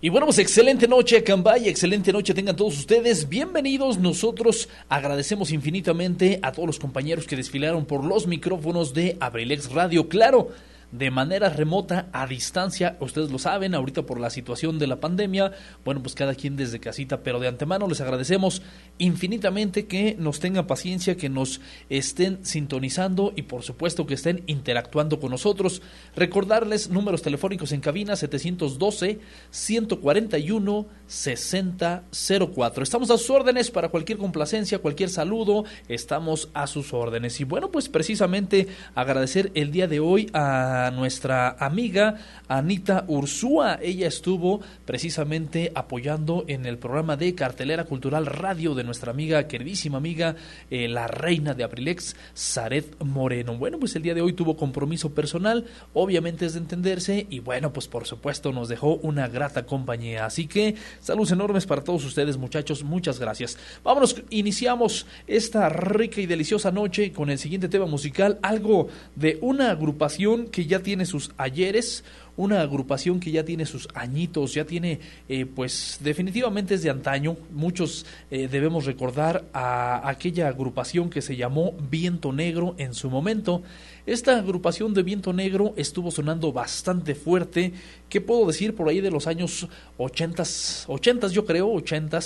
[0.00, 3.28] Y bueno, pues excelente noche, Cambay, excelente noche tengan todos ustedes.
[3.28, 3.98] Bienvenidos.
[3.98, 10.08] Nosotros agradecemos infinitamente a todos los compañeros que desfilaron por los micrófonos de Abrilex Radio.
[10.08, 10.50] Claro,
[10.90, 15.52] de manera remota, a distancia, ustedes lo saben, ahorita por la situación de la pandemia,
[15.84, 18.62] bueno, pues cada quien desde casita, pero de antemano les agradecemos
[18.96, 21.60] infinitamente que nos tengan paciencia, que nos
[21.90, 25.82] estén sintonizando y por supuesto que estén interactuando con nosotros.
[26.16, 29.20] Recordarles números telefónicos en cabina 712
[29.50, 32.82] 141 6004.
[32.82, 37.40] Estamos a sus órdenes para cualquier complacencia, cualquier saludo, estamos a sus órdenes.
[37.40, 42.16] Y bueno, pues precisamente agradecer el día de hoy a nuestra amiga
[42.48, 43.78] Anita Ursúa.
[43.82, 49.98] Ella estuvo precisamente apoyando en el programa de Cartelera Cultural Radio de nuestra amiga, queridísima
[49.98, 50.36] amiga,
[50.70, 53.56] eh, la reina de Aprilex, Zaret Moreno.
[53.58, 57.72] Bueno, pues el día de hoy tuvo compromiso personal, obviamente es de entenderse, y bueno,
[57.72, 60.24] pues por supuesto nos dejó una grata compañía.
[60.24, 63.58] Así que saludos enormes para todos ustedes, muchachos, muchas gracias.
[63.84, 69.70] Vámonos, iniciamos esta rica y deliciosa noche con el siguiente tema musical, algo de una
[69.70, 72.04] agrupación que ya tiene sus ayeres,
[72.36, 77.36] una agrupación que ya tiene sus añitos, ya tiene, eh, pues definitivamente es de antaño.
[77.50, 83.62] Muchos eh, debemos recordar a aquella agrupación que se llamó Viento Negro en su momento.
[84.06, 87.72] Esta agrupación de Viento Negro estuvo sonando bastante fuerte.
[88.08, 89.66] ¿Qué puedo decir por ahí de los años
[89.96, 90.44] 80,
[90.86, 92.20] 80 yo creo, 80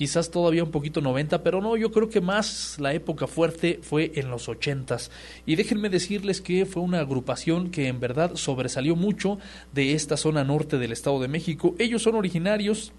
[0.00, 4.12] quizás todavía un poquito 90, pero no, yo creo que más la época fuerte fue
[4.14, 4.96] en los 80
[5.44, 9.38] y déjenme decirles que fue una agrupación que en verdad sobresalió mucho
[9.74, 11.74] de esta zona norte del Estado de México.
[11.78, 12.94] Ellos son originarios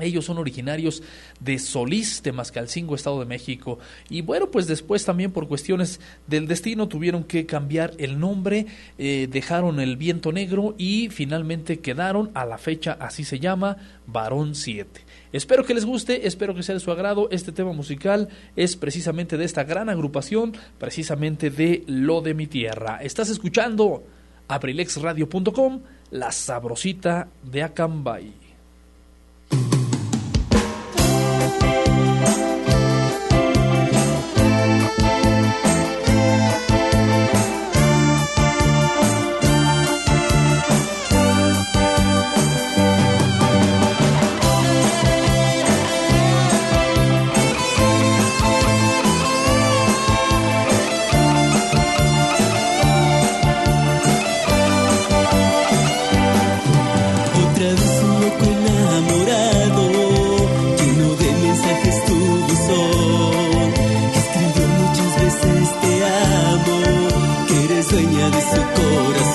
[0.00, 1.02] ellos son originarios
[1.40, 3.80] de Solís, de Mascalcingo, Estado de México.
[4.08, 9.26] Y bueno, pues después también por cuestiones del destino tuvieron que cambiar el nombre, eh,
[9.28, 15.00] dejaron el viento negro y finalmente quedaron a la fecha, así se llama, Varón 7.
[15.32, 17.28] Espero que les guste, espero que sea de su agrado.
[17.30, 22.98] Este tema musical es precisamente de esta gran agrupación, precisamente de Lo de mi tierra.
[23.02, 24.04] Estás escuchando
[24.48, 25.80] abrilexradio.com,
[26.10, 28.37] la sabrosita de Acambay.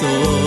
[0.03, 0.42] Ese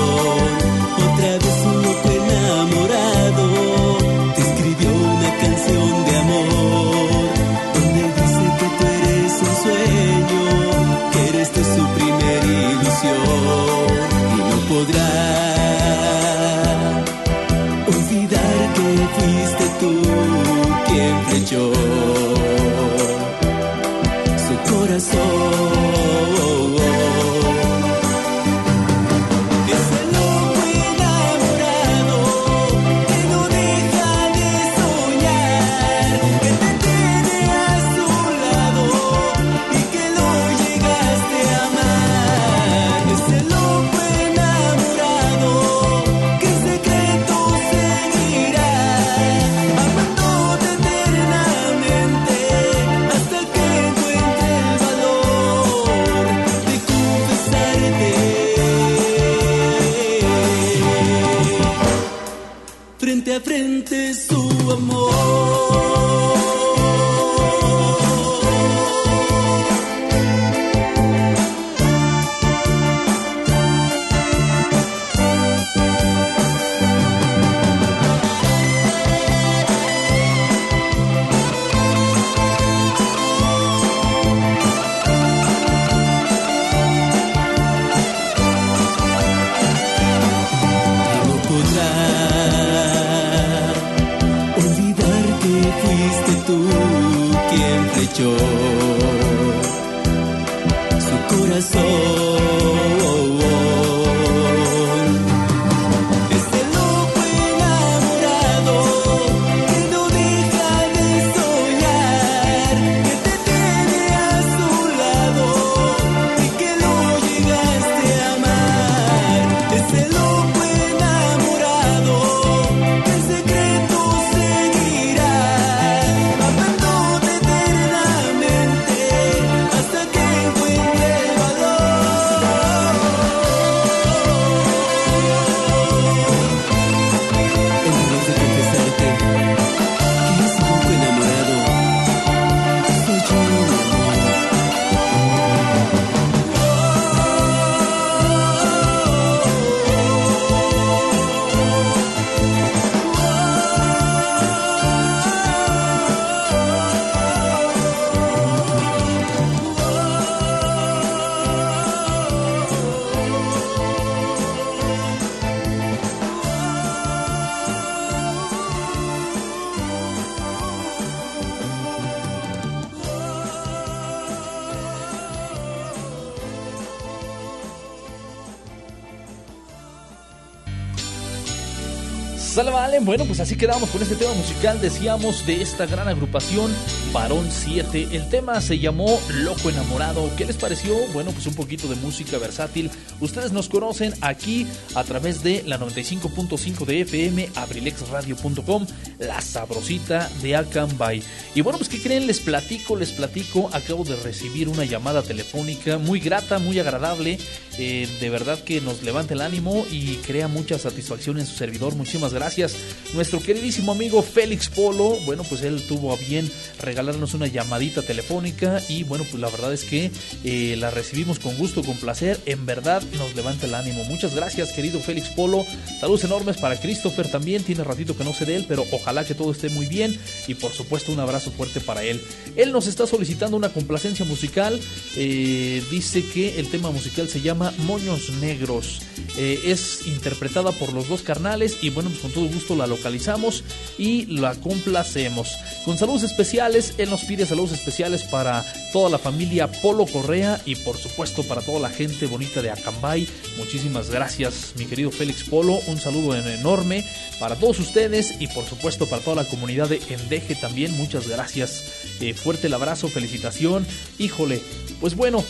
[183.07, 186.75] Bueno, pues así quedamos con este tema musical, decíamos, de esta gran agrupación
[187.13, 188.09] Varón 7.
[188.11, 190.29] El tema se llamó Loco Enamorado.
[190.37, 190.97] ¿Qué les pareció?
[191.13, 192.91] Bueno, pues un poquito de música versátil.
[193.21, 194.67] Ustedes nos conocen aquí
[194.97, 198.87] a través de la 95.5 de FM, abrilexradio.com,
[199.19, 201.23] la sabrosita de Acambay.
[201.55, 202.27] Y bueno, pues ¿qué creen?
[202.27, 203.71] Les platico, les platico.
[203.73, 207.39] Acabo de recibir una llamada telefónica muy grata, muy agradable.
[207.79, 211.95] Eh, de verdad que nos levanta el ánimo y crea mucha satisfacción en su servidor.
[211.95, 212.77] Muchísimas gracias.
[213.15, 218.81] Nuestro queridísimo amigo Félix Polo, bueno, pues él tuvo a bien regalarnos una llamadita telefónica
[218.89, 220.11] y bueno, pues la verdad es que
[220.45, 222.39] eh, la recibimos con gusto, con placer.
[222.47, 224.05] En verdad nos levanta el ánimo.
[224.05, 225.65] Muchas gracias, querido Félix Polo.
[226.01, 227.63] Saludos enormes para Christopher también.
[227.63, 230.19] Tiene ratito que no sé de él, pero ojalá que todo esté muy bien
[230.49, 232.21] y por supuesto un abrazo fuerte para él.
[232.57, 234.79] Él nos está solicitando una complacencia musical.
[235.17, 239.01] Eh, dice que el tema musical se llama Moños Negros.
[239.39, 243.63] Eh, es interpretada por los dos carnales y bueno, pues con todo gusto la localizamos
[243.97, 245.53] y la complacemos.
[245.85, 250.75] Con saludos especiales, él nos pide saludos especiales para toda la familia Polo Correa y
[250.75, 253.29] por supuesto para toda la gente bonita de Acambay.
[253.57, 255.79] Muchísimas gracias, mi querido Félix Polo.
[255.87, 257.05] Un saludo enorme
[257.39, 260.97] para todos ustedes y por supuesto para toda la comunidad de Endeje también.
[260.97, 261.85] Muchas gracias.
[262.23, 263.87] Eh, fuerte el abrazo, felicitación.
[264.19, 264.63] Híjole,
[264.99, 265.45] pues bueno,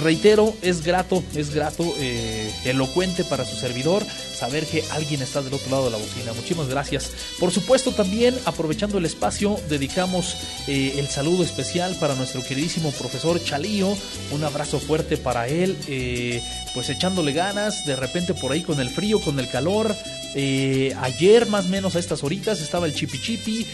[0.00, 4.04] reitero, es grato, es grato, eh, elocuente para su servidor
[4.40, 6.32] saber que alguien está del otro lado de la bocina.
[6.32, 7.10] Muchísimas gracias.
[7.38, 10.34] Por supuesto, también aprovechando el espacio, dedicamos
[10.66, 13.94] eh, el saludo especial para nuestro queridísimo profesor Chalío.
[14.32, 16.42] Un abrazo fuerte para él, eh,
[16.72, 19.94] pues echándole ganas, de repente por ahí con el frío, con el calor.
[20.34, 23.66] Eh, ayer más o menos a estas horitas estaba el chipi chipi,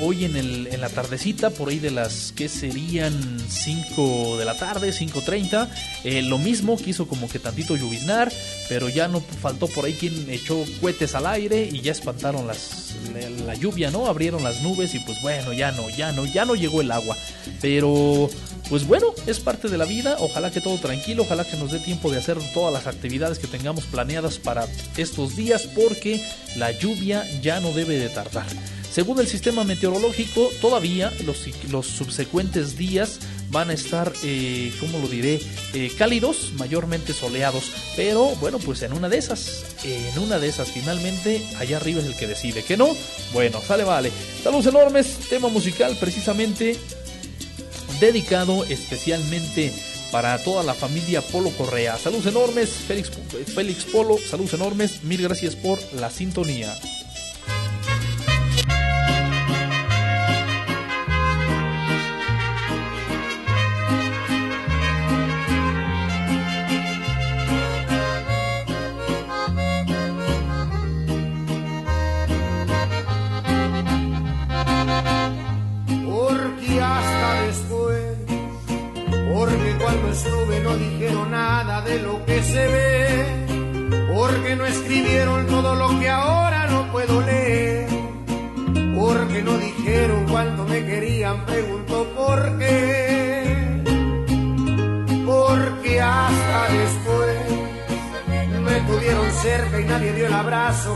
[0.00, 3.12] hoy en, el, en la tardecita, por ahí de las que serían
[3.48, 8.32] 5 de la tarde, 5.30, lo mismo, quiso como que tantito lloviznar,
[8.68, 12.94] pero ya no faltó por ahí quien echó cohetes al aire y ya espantaron las,
[13.44, 14.06] la, lluvia, ¿no?
[14.06, 17.16] Abrieron las nubes y pues bueno, ya no, ya no, ya no llegó el agua.
[17.60, 18.28] Pero
[18.68, 21.78] pues bueno, es parte de la vida, ojalá que todo tranquilo, ojalá que nos dé
[21.78, 24.66] tiempo de hacer todas las actividades que tengamos planeadas para
[24.96, 26.20] estos días porque
[26.56, 28.46] la lluvia ya no debe de tardar.
[28.90, 33.18] Según el sistema meteorológico, todavía los, los subsecuentes días
[33.50, 35.38] van a estar, eh, ¿cómo lo diré?
[35.74, 37.70] Eh, cálidos, mayormente soleados.
[37.94, 42.06] Pero bueno, pues en una de esas, en una de esas finalmente, allá arriba es
[42.06, 42.62] el que decide.
[42.62, 42.88] ¿Que no?
[43.32, 44.10] Bueno, sale, vale.
[44.42, 46.78] Saludos enormes, tema musical precisamente
[48.00, 49.72] dedicado especialmente
[50.10, 51.98] para toda la familia Polo Correa.
[51.98, 53.10] Saludos enormes, Félix,
[53.54, 56.74] Félix Polo, saludos enormes, mil gracias por la sintonía.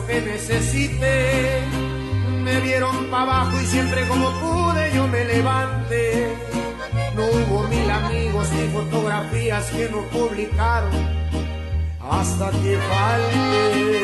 [0.07, 1.63] Que necesité.
[2.43, 6.37] Me vieron para abajo y siempre como pude yo me levanté.
[7.15, 10.91] No hubo mil amigos ni fotografías que no publicaron
[12.01, 14.01] hasta que falte.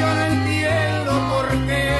[0.00, 1.90] Yo no entiendo por qué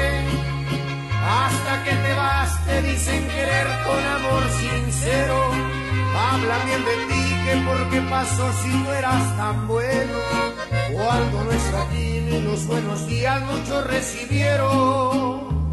[1.25, 5.51] hasta que te vas te dicen querer con amor sincero.
[6.15, 7.28] Hablan bien de ti
[7.65, 10.19] por qué pasó si no eras tan bueno.
[10.93, 15.71] Cuando no está aquí ni los buenos días muchos recibieron.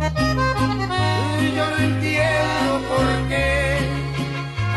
[1.56, 3.78] Yo no entiendo por qué.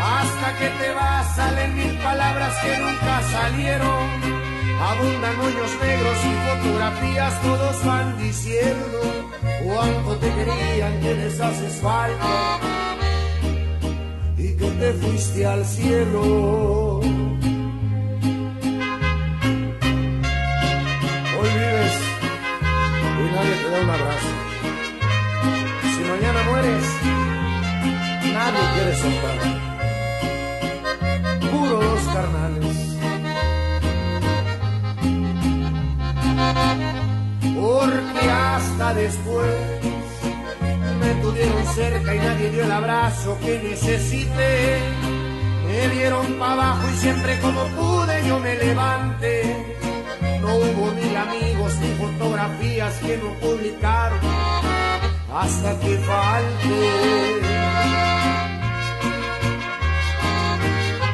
[0.02, 4.40] Hasta que te vas salen mil palabras que nunca salieron.
[4.80, 8.98] Abundan moños negros y fotografías, todos van diciendo
[9.62, 12.79] cuánto te querían, que les haces falta
[14.80, 17.00] te fuiste al cielo.
[21.36, 21.96] Hoy vives
[23.18, 24.32] y nadie te da un abrazo.
[25.92, 26.86] Si mañana mueres,
[28.32, 29.38] nadie quiere soltar.
[31.50, 32.78] Puros carnales.
[37.54, 39.79] Porque hasta después
[41.00, 44.78] me tuvieron cerca y nadie dio el abrazo que necesité.
[45.66, 49.70] Me vieron para abajo y siempre como pude yo me levanté.
[52.20, 54.20] fotografías que no publicaron
[55.32, 56.80] hasta que falte.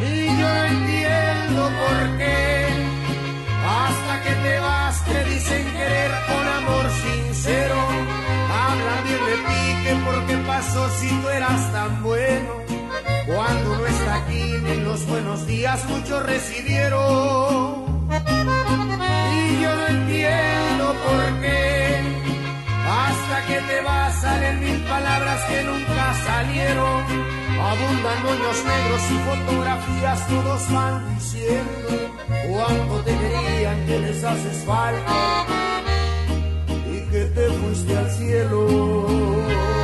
[0.00, 2.66] Y yo no entiendo por qué
[3.66, 7.76] hasta que te vas te dicen querer con amor sincero.
[8.50, 12.52] Hablan bien de ti que porque pasó si tú eras tan bueno.
[13.26, 17.86] Cuando no está aquí ni los buenos días muchos recibieron.
[19.38, 22.00] Y yo no entiendo por qué.
[23.00, 27.04] Hasta que te vas salen mil palabras que nunca salieron.
[27.70, 31.88] Abundan moños negros y fotografías, todos van diciendo
[32.50, 35.46] cuánto te querían, que les haces falta
[36.86, 39.75] y que te fuiste al cielo.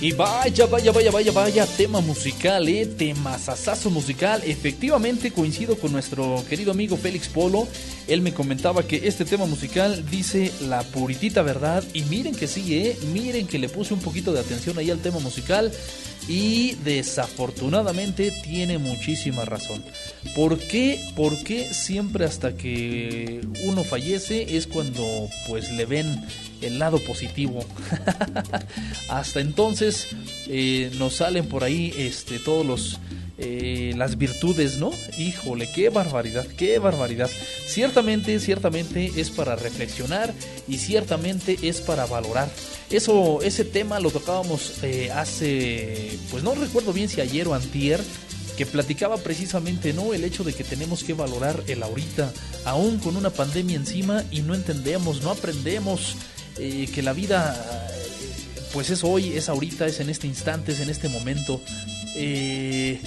[0.00, 4.40] Y vaya, vaya, vaya, vaya, vaya, tema musical, eh, temazazazo musical.
[4.46, 7.66] Efectivamente coincido con nuestro querido amigo Félix Polo.
[8.06, 11.82] Él me comentaba que este tema musical dice la puritita verdad.
[11.94, 15.00] Y miren que sí, eh, miren que le puse un poquito de atención ahí al
[15.00, 15.72] tema musical.
[16.28, 19.82] Y desafortunadamente tiene muchísima razón.
[20.36, 21.00] ¿Por qué?
[21.16, 25.02] Porque siempre hasta que uno fallece es cuando
[25.48, 26.24] pues le ven
[26.60, 27.64] el lado positivo.
[29.08, 30.08] hasta entonces
[30.48, 33.00] eh, nos salen por ahí este, todos los...
[33.40, 34.90] Eh, las virtudes, ¿no?
[35.16, 37.30] Híjole, qué barbaridad, qué barbaridad.
[37.68, 40.34] Ciertamente, ciertamente es para reflexionar
[40.66, 42.50] y ciertamente es para valorar.
[42.90, 48.00] Eso, ese tema lo tocábamos eh, hace, pues no recuerdo bien si ayer o antier,
[48.56, 50.14] que platicaba precisamente, ¿no?
[50.14, 52.32] El hecho de que tenemos que valorar el ahorita,
[52.64, 56.16] aún con una pandemia encima y no entendemos, no aprendemos
[56.58, 57.88] eh, que la vida,
[58.72, 61.60] pues es hoy, es ahorita, es en este instante, es en este momento.
[62.14, 63.00] Eh,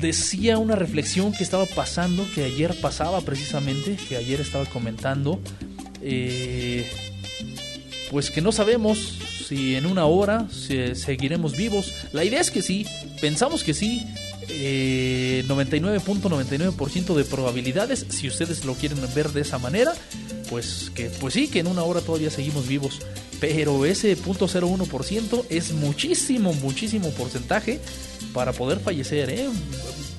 [0.00, 5.40] decía una reflexión que estaba pasando, que ayer pasaba precisamente, que ayer estaba comentando,
[6.02, 6.90] eh,
[8.10, 11.92] pues que no sabemos si en una hora seguiremos vivos.
[12.12, 12.86] La idea es que sí,
[13.20, 14.06] pensamos que sí,
[14.50, 19.92] 99.99% de probabilidades, si ustedes lo quieren ver de esa manera,
[20.48, 23.00] pues que pues sí, que en una hora todavía seguimos vivos,
[23.40, 27.80] pero ese .01% es muchísimo, muchísimo porcentaje
[28.32, 29.48] para poder fallecer, ¿eh?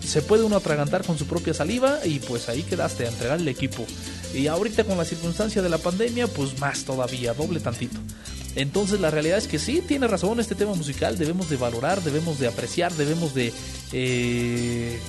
[0.06, 3.48] Se puede uno atragantar con su propia saliva y pues ahí quedaste a entregar el
[3.48, 3.86] equipo.
[4.34, 8.00] Y ahorita con la circunstancia de la pandemia, pues más todavía, doble tantito.
[8.56, 12.40] Entonces la realidad es que sí, tiene razón este tema musical, debemos de valorar, debemos
[12.40, 13.54] de apreciar, debemos de
[13.94, 15.00] eh,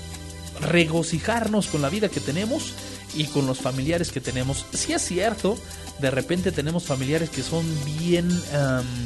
[0.60, 2.74] regocijarnos con la vida que tenemos
[3.14, 4.64] y con los familiares que tenemos.
[4.72, 5.58] Si es cierto,
[6.00, 7.64] de repente tenemos familiares que son
[7.98, 8.28] bien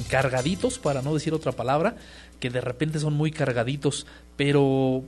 [0.08, 1.96] cargaditos, para no decir otra palabra,
[2.40, 4.06] que de repente son muy cargaditos,
[4.36, 5.02] pero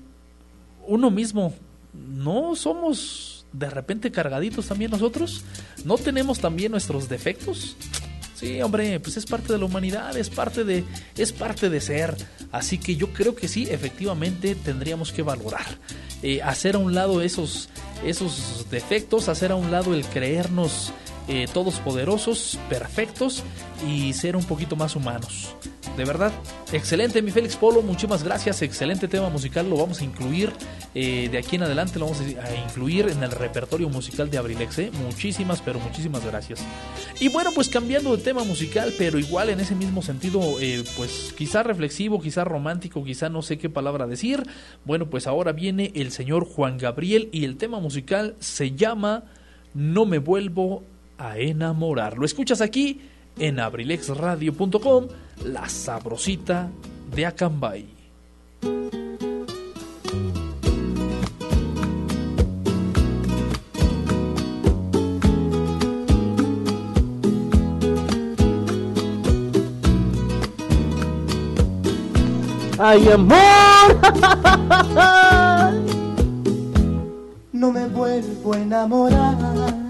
[0.87, 1.55] uno mismo,
[1.93, 5.45] ¿no somos de repente cargaditos también nosotros?
[5.85, 7.77] ¿No tenemos también nuestros defectos?
[8.35, 10.85] Sí, hombre, pues es parte de la humanidad, es parte de,
[11.17, 12.17] es parte de ser.
[12.53, 15.67] Así que yo creo que sí, efectivamente tendríamos que valorar.
[16.23, 17.69] Eh, hacer a un lado esos,
[18.05, 20.93] esos defectos, hacer a un lado el creernos
[21.29, 23.45] eh, todos poderosos, perfectos
[23.87, 25.55] y ser un poquito más humanos.
[25.97, 26.33] De verdad,
[26.73, 30.53] excelente mi Félix Polo, muchísimas gracias, excelente tema musical, lo vamos a incluir
[30.95, 34.79] eh, de aquí en adelante, lo vamos a incluir en el repertorio musical de Abrilex,
[34.79, 34.91] ¿eh?
[35.05, 36.61] muchísimas, pero muchísimas gracias.
[37.21, 40.41] Y bueno, pues cambiando de tema musical, pero igual en ese mismo sentido,
[40.97, 44.45] pues quizá reflexivo, quizá romántico, quizá no sé qué palabra decir,
[44.85, 49.25] bueno, pues ahora viene el señor Juan Gabriel y el tema musical se llama
[49.75, 50.98] No me vuelvo a
[51.37, 52.17] enamorar.
[52.17, 53.01] Lo escuchas aquí
[53.39, 55.09] en abrilexradio.com,
[55.45, 56.71] la sabrosita
[57.15, 57.99] de Acambay.
[72.81, 73.33] ¡Ay, amor!
[77.53, 79.88] no me vuelvo a enamorar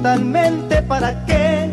[0.00, 1.70] totalmente para qué.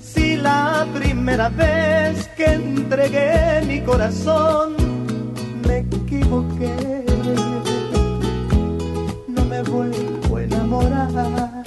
[0.00, 4.74] Si la primera vez que entregué mi corazón
[5.64, 7.04] me equivoqué,
[9.28, 11.62] no me vuelvo a enamorar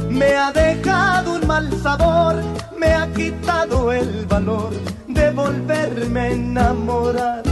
[0.08, 2.36] me ha dejado un mal sabor,
[2.78, 4.70] me ha quitado el valor
[5.06, 7.47] de volverme a enamorar.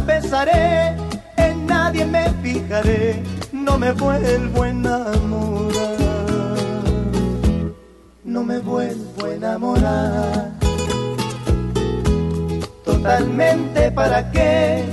[0.00, 0.96] Tropezaré
[1.36, 5.98] en nadie me fijaré, no me vuelvo a enamorar.
[8.24, 10.52] No me vuelvo a enamorar.
[12.82, 14.86] Totalmente para qué.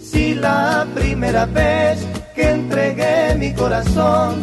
[0.00, 4.40] Si la primera vez que entregué mi corazón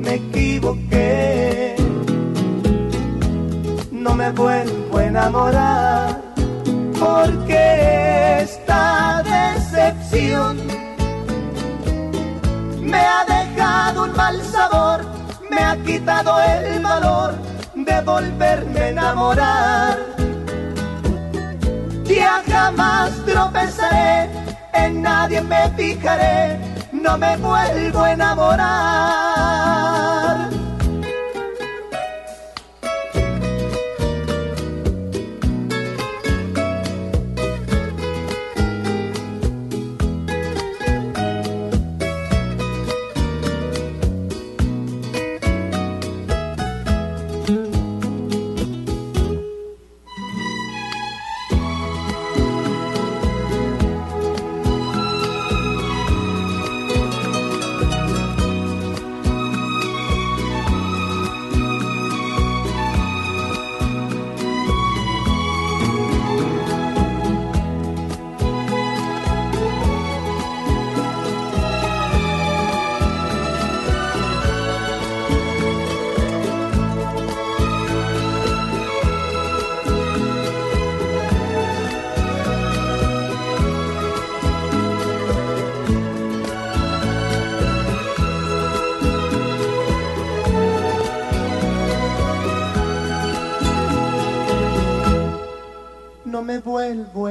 [0.00, 1.76] me equivoqué.
[3.92, 6.17] No me vuelvo a enamorar
[7.08, 10.58] porque esta decepción
[12.80, 14.98] me ha dejado un mal sabor,
[15.50, 17.34] me ha quitado el valor
[17.74, 19.98] de volverme a enamorar.
[22.04, 24.28] Ya jamás tropezaré,
[24.74, 26.58] en nadie me fijaré,
[26.92, 29.97] no me vuelvo a enamorar.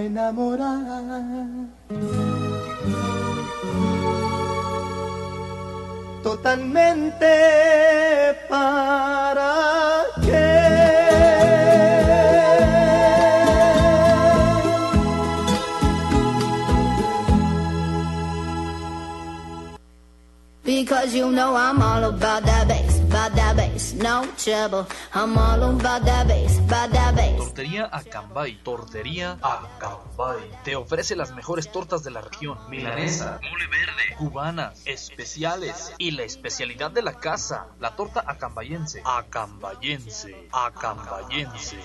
[0.08, 1.68] Enamorar.
[6.24, 7.34] Totalmente
[8.50, 9.54] para
[10.26, 10.78] qué.
[20.64, 24.86] Because you know I'm all about that bass, about that bass, no trouble.
[25.14, 27.40] I'm all about that bass, about that bass.
[27.40, 28.58] Tortería Acambay.
[28.64, 29.87] Tortería Acambay.
[30.64, 32.58] Te ofrece las mejores tortas de la región.
[32.70, 39.02] Milanesa, mole verde, cubanas, especiales y la especialidad de la casa, la torta acambayense.
[39.06, 41.78] Acambayense, acambayense.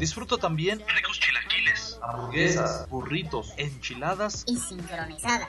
[0.00, 5.48] Disfruta también ricos chilaquiles, hamburguesas, burritos, enchiladas y sincronizadas.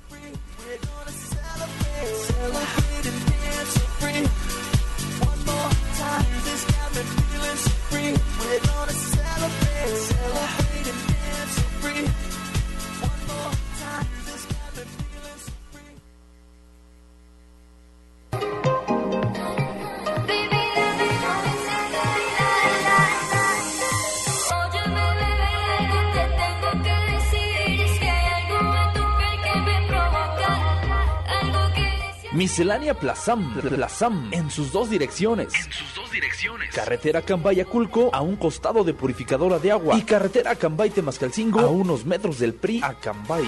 [32.41, 35.53] Miscelánea Plazam, Plazam, en sus dos direcciones.
[35.53, 36.73] En sus dos direcciones.
[36.73, 39.95] Carretera Acambay-Aculco, a un costado de Purificadora de Agua.
[39.95, 43.43] Y carretera Acambay-Temascalcingo, a unos metros del PRI Acambay.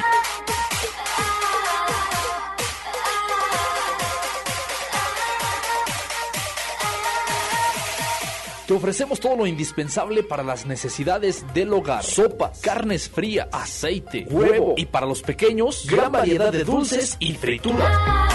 [8.67, 12.03] Tu Te ofrecemos todo lo indispensable para las necesidades del hogar.
[12.03, 18.32] Sopas, carnes frías, aceite, huevo y para los pequeños, gran variedad de dulces y frituras.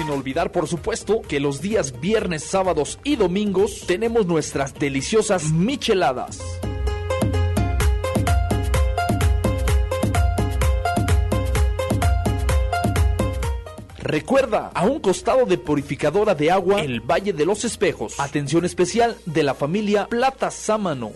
[0.00, 6.40] Sin olvidar, por supuesto, que los días viernes, sábados y domingos tenemos nuestras deliciosas micheladas.
[13.98, 18.18] Recuerda, a un costado de Purificadora de Agua, el Valle de los Espejos.
[18.18, 21.12] Atención especial de la familia Plata Sámano.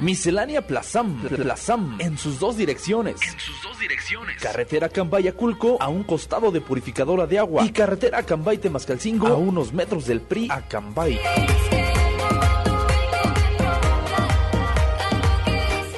[0.00, 3.20] Miscelánea Plazam, Plazam, en sus dos direcciones.
[3.22, 4.40] En sus dos direcciones.
[4.40, 7.64] Carretera Cambay-Aculco, a un costado de Purificadora de Agua.
[7.64, 11.20] Y carretera Cambay-Temascalcingo, a unos metros del PRI, a Cambay.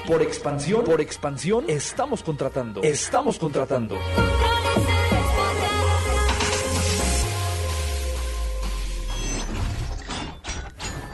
[0.06, 2.82] Por expansión, por expansión, estamos contratando.
[2.82, 3.98] Estamos contratando.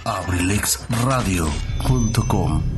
[0.08, 2.77] abrilexradio.com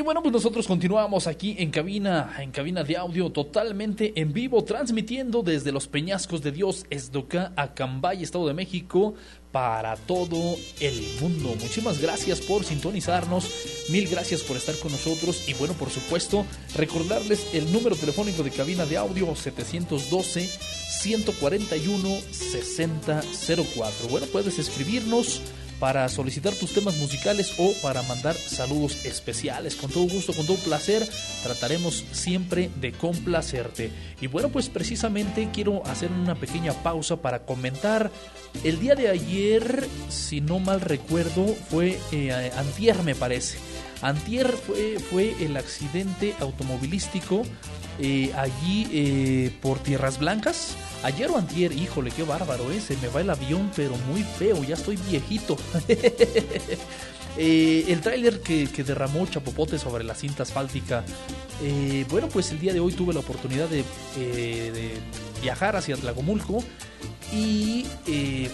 [0.00, 4.64] Y bueno, pues nosotros continuamos aquí en cabina, en cabina de audio totalmente en vivo,
[4.64, 9.12] transmitiendo desde los Peñascos de Dios, Esdoca, Acambay, Estado de México,
[9.52, 11.50] para todo el mundo.
[11.50, 17.52] Muchísimas gracias por sintonizarnos, mil gracias por estar con nosotros y bueno, por supuesto, recordarles
[17.52, 24.08] el número telefónico de cabina de audio 712 141 6004.
[24.08, 25.42] Bueno, puedes escribirnos
[25.80, 29.74] para solicitar tus temas musicales o para mandar saludos especiales.
[29.74, 31.08] Con todo gusto, con todo placer,
[31.42, 33.90] trataremos siempre de complacerte.
[34.20, 38.10] Y bueno, pues precisamente quiero hacer una pequeña pausa para comentar.
[38.62, 43.56] El día de ayer, si no mal recuerdo, fue eh, antier me parece.
[44.02, 47.42] Antier fue, fue el accidente automovilístico
[47.98, 50.74] eh, allí eh, por Tierras Blancas.
[51.02, 52.80] Ayer o antier, híjole, qué bárbaro, ¿eh?
[52.80, 55.56] se me va el avión, pero muy feo, ya estoy viejito.
[57.38, 61.04] Eh, el tráiler que, derramó chapopote sobre la cinta asfáltica.
[61.62, 63.84] eh, bueno, pues el día de hoy tuve la oportunidad de,
[64.18, 64.98] eh,
[65.42, 66.62] viajar hacia Tlagomulco
[67.32, 67.84] y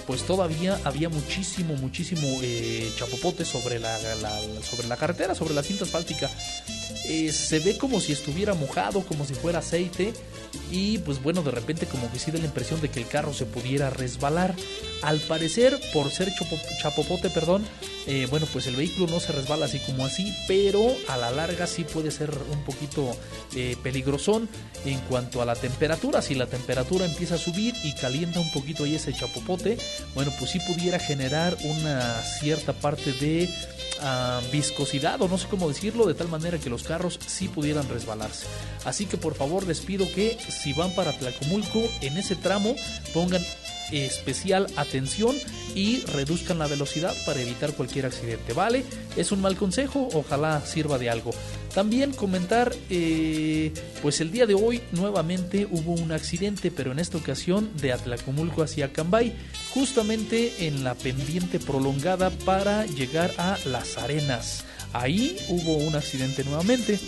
[0.06, 2.28] pues todavía había muchísimo, muchísimo
[2.96, 6.28] chapopote sobre la, la- sobre la carretera, sobre la cinta asfáltica.
[7.32, 10.12] Se ve como si estuviera mojado, como si fuera aceite
[10.70, 13.32] y pues bueno, de repente como que sí da la impresión de que el carro
[13.32, 14.54] se pudiera resbalar.
[15.02, 16.32] Al parecer, por ser
[16.80, 17.64] chapopote, perdón,
[18.06, 21.66] eh, bueno, pues el vehículo no se resbala así como así, pero a la larga
[21.66, 23.16] sí puede ser un poquito
[23.54, 24.48] eh, peligrosón
[24.84, 26.22] en cuanto a la temperatura.
[26.22, 29.76] Si la temperatura empieza a subir y calienta un poquito ahí ese chapopote,
[30.14, 33.48] bueno, pues sí pudiera generar una cierta parte de
[34.00, 37.88] ah, viscosidad o no sé cómo decirlo, de tal manera que los carros sí pudieran
[37.88, 38.46] resbalarse.
[38.84, 42.74] Así que por favor les pido que si van para Tlacomulco en ese tramo
[43.12, 43.42] pongan
[43.92, 45.36] especial atención
[45.74, 48.84] y reduzcan la velocidad para evitar cualquier accidente, ¿vale?
[49.16, 51.30] Es un mal consejo, ojalá sirva de algo.
[51.74, 57.18] También comentar, eh, pues el día de hoy nuevamente hubo un accidente, pero en esta
[57.18, 59.34] ocasión de Atlacomulco hacia Cambay,
[59.74, 64.64] justamente en la pendiente prolongada para llegar a Las Arenas.
[64.94, 66.98] Ahí hubo un accidente nuevamente.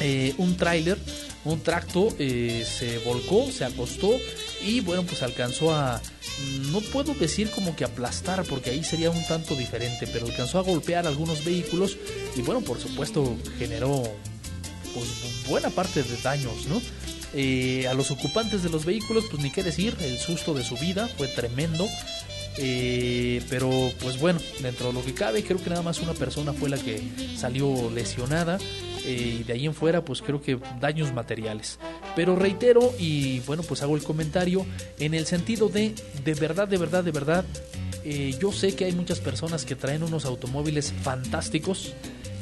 [0.00, 0.98] Eh, un tráiler,
[1.44, 4.10] un tracto eh, se volcó, se acostó
[4.64, 6.00] y bueno, pues alcanzó a,
[6.70, 10.62] no puedo decir como que aplastar porque ahí sería un tanto diferente, pero alcanzó a
[10.62, 11.96] golpear algunos vehículos
[12.36, 14.02] y bueno, por supuesto generó
[14.94, 16.80] pues buena parte de daños, ¿no?
[17.34, 20.76] Eh, a los ocupantes de los vehículos, pues ni qué decir, el susto de su
[20.76, 21.88] vida fue tremendo.
[22.58, 26.52] Eh, pero pues bueno, dentro de lo que cabe, creo que nada más una persona
[26.52, 27.02] fue la que
[27.36, 28.58] salió lesionada.
[29.04, 31.78] eh, y de ahí en fuera, pues creo que daños materiales.
[32.14, 34.64] Pero reitero y bueno, pues hago el comentario
[35.00, 37.44] en el sentido de, de verdad, de verdad, de verdad,
[38.04, 41.94] eh, yo sé que hay muchas personas que traen unos automóviles fantásticos,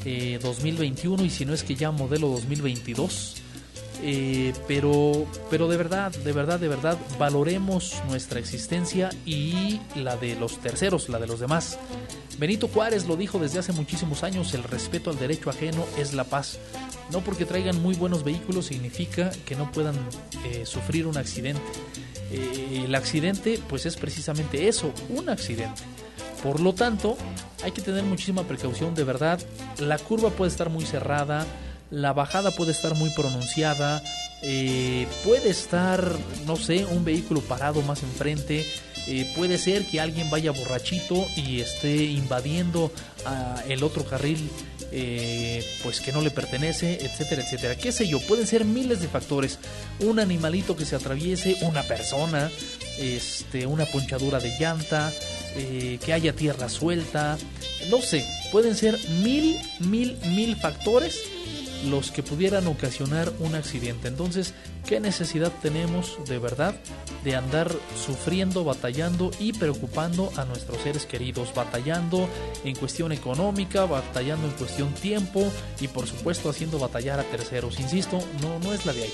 [0.05, 3.37] eh, 2021 y si no es que ya modelo 2022.
[4.03, 10.37] Eh, pero, pero de verdad, de verdad, de verdad, valoremos nuestra existencia y la de
[10.37, 11.79] los terceros, la de los demás.
[12.39, 16.25] Benito Juárez lo dijo desde hace muchísimos años, el respeto al derecho ajeno es la
[16.25, 16.59] paz.
[17.13, 19.97] No porque traigan muy buenos vehículos significa que no puedan
[20.47, 21.61] eh, sufrir un accidente.
[22.33, 25.83] Eh, el accidente pues es precisamente eso, un accidente.
[26.43, 27.19] Por lo tanto,
[27.63, 29.39] hay que tener muchísima precaución, de verdad.
[29.79, 31.45] La curva puede estar muy cerrada,
[31.91, 34.03] la bajada puede estar muy pronunciada,
[34.43, 38.65] eh, puede estar, no sé, un vehículo parado más enfrente,
[39.07, 42.93] eh, puede ser que alguien vaya borrachito y esté invadiendo
[43.69, 44.51] el otro carril
[44.93, 47.77] eh, pues que no le pertenece, etcétera, etcétera.
[47.77, 48.21] ¿Qué sé yo?
[48.21, 49.59] Pueden ser miles de factores.
[50.01, 52.51] Un animalito que se atraviese, una persona,
[52.99, 55.13] este, una ponchadura de llanta,
[55.53, 57.37] que haya tierra suelta,
[57.89, 61.19] no sé, pueden ser mil, mil, mil factores
[61.87, 64.09] los que pudieran ocasionar un accidente.
[64.09, 64.55] Entonces,
[64.87, 66.75] ¿qué necesidad tenemos de verdad
[67.25, 71.55] de andar sufriendo, batallando y preocupando a nuestros seres queridos?
[71.55, 72.29] Batallando
[72.65, 77.81] en cuestión económica, batallando en cuestión tiempo y por supuesto haciendo batallar a terceros.
[77.81, 79.13] Insisto, no, no es la de ahí.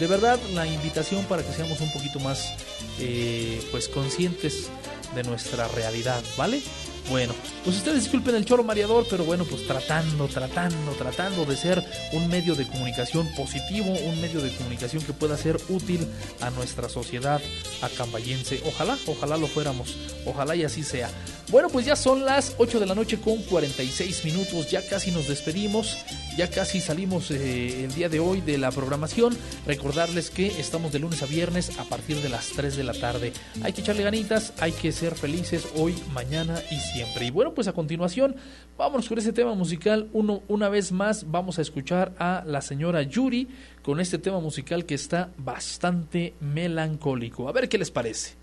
[0.00, 2.54] De verdad, la invitación para que seamos un poquito más
[2.98, 4.70] eh, pues conscientes
[5.14, 6.62] de nuestra realidad, ¿vale?
[7.10, 7.34] Bueno,
[7.64, 12.28] pues ustedes disculpen el choro mareador, pero bueno, pues tratando, tratando, tratando de ser un
[12.28, 16.06] medio de comunicación positivo, un medio de comunicación que pueda ser útil
[16.40, 17.40] a nuestra sociedad
[17.82, 18.62] acambayense.
[18.66, 21.10] Ojalá, ojalá lo fuéramos, ojalá y así sea.
[21.50, 25.28] Bueno, pues ya son las 8 de la noche con 46 minutos, ya casi nos
[25.28, 25.98] despedimos,
[26.38, 29.36] ya casi salimos eh, el día de hoy de la programación.
[29.66, 33.32] Recordarles que estamos de lunes a viernes a partir de las 3 de la tarde.
[33.62, 36.91] Hay que echarle ganitas, hay que ser felices hoy, mañana y.
[36.94, 38.36] Y bueno, pues a continuación,
[38.76, 40.08] vámonos con ese tema musical.
[40.12, 43.48] Uno, una vez más, vamos a escuchar a la señora Yuri
[43.82, 47.48] con este tema musical que está bastante melancólico.
[47.48, 48.34] A ver qué les parece.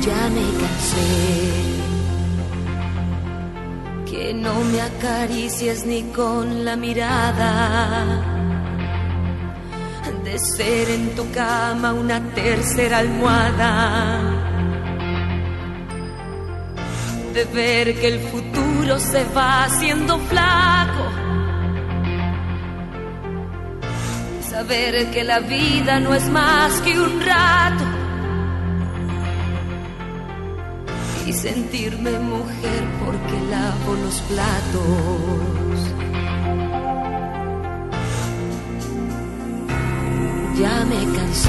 [0.00, 1.63] Ya me cansé
[4.24, 8.06] que no me acaricies ni con la mirada.
[10.24, 14.22] De ser en tu cama una tercera almohada.
[17.34, 21.04] De ver que el futuro se va haciendo flaco.
[24.48, 27.93] Saber que la vida no es más que un rato
[31.26, 35.94] y sentirme mujer porque lavo los platos.
[40.58, 41.48] Ya me cansé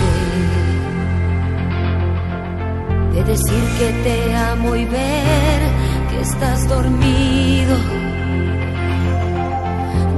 [3.14, 5.62] de decir que te amo y ver
[6.10, 7.76] que estás dormido.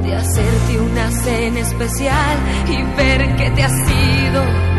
[0.03, 2.37] De hacerte una cena especial
[2.69, 4.76] y ver que te has ido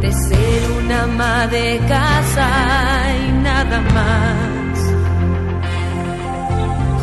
[0.00, 2.48] de ser una ama de casa
[3.28, 4.78] y nada más.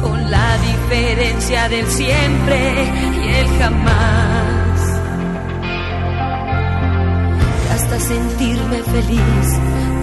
[0.01, 2.57] Con la diferencia del siempre
[3.23, 4.79] y el jamás.
[7.73, 9.60] Hasta sentirme feliz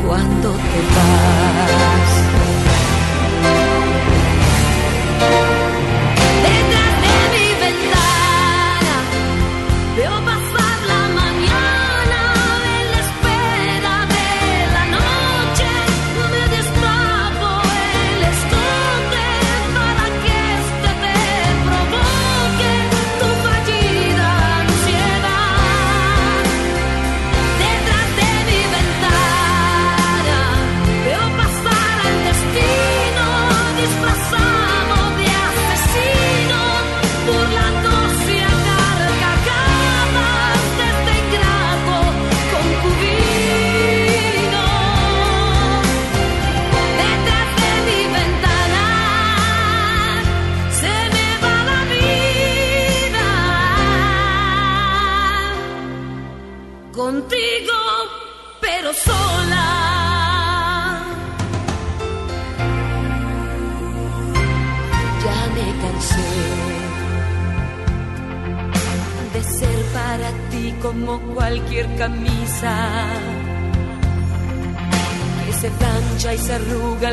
[0.06, 2.63] cuando te vas.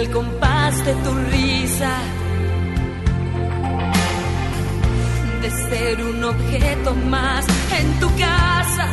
[0.02, 1.92] Al compás de tu risa.
[5.42, 7.46] De ser un objeto más
[7.80, 8.88] en tu casa.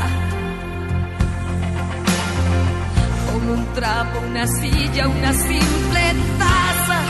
[3.27, 6.03] Como un trapo, una silla, una simple
[6.39, 7.01] taza.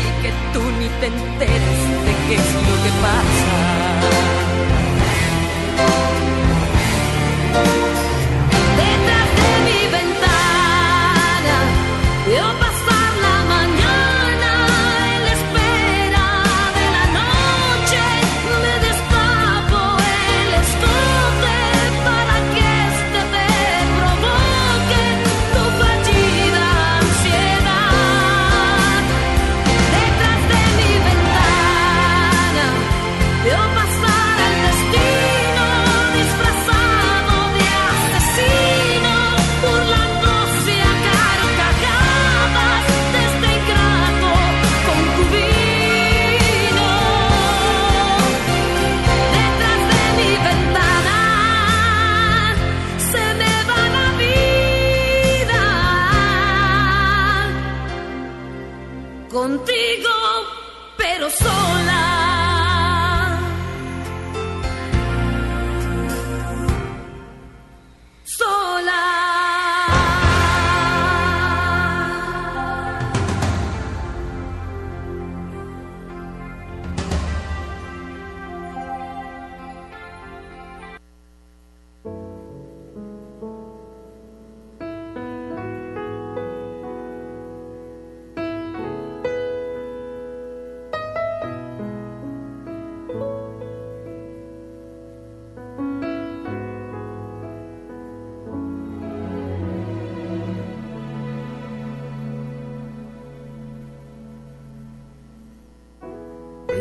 [0.00, 3.17] y que tú ni te enteres de qué es lo que pasa.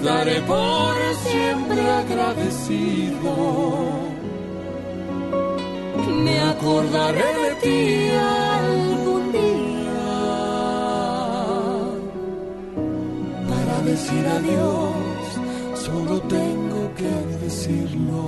[0.00, 0.94] estaré por
[1.28, 3.32] siempre agradecido.
[6.24, 8.10] Me acordaré de ti
[8.64, 10.02] algún día
[13.50, 15.22] para decir adiós,
[15.84, 18.22] solo tengo que decirlo.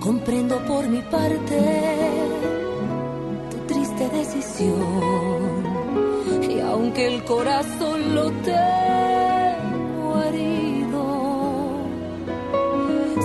[0.00, 1.58] Comprendo por mi parte
[3.50, 5.57] tu triste decisión.
[6.80, 11.02] Aunque el corazón lo tengo herido,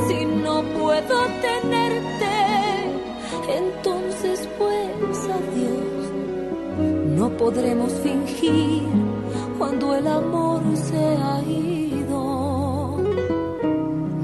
[0.07, 2.33] si no puedo tenerte,
[3.47, 6.01] entonces pues adiós.
[7.15, 8.87] No podremos fingir
[9.59, 12.97] cuando el amor se ha ido.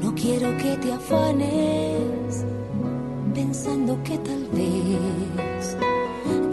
[0.01, 2.45] No quiero que te afanes
[3.35, 5.77] pensando que tal vez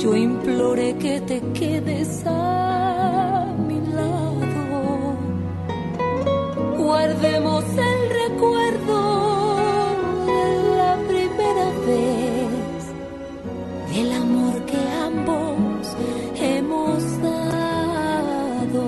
[0.07, 5.17] yo implore que te quedes a mi lado.
[6.79, 8.99] Guardemos el recuerdo
[10.31, 10.45] de
[10.81, 12.81] la primera vez
[13.93, 15.81] del amor que ambos
[16.53, 16.99] hemos
[17.29, 18.85] dado